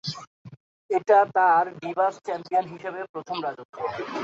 এটা 0.89 1.17
তার 1.35 1.65
divas 1.81 2.13
champion 2.25 2.65
হিসেবে 2.73 2.99
প্রথম 3.13 3.37
রাজত্ব। 3.45 3.75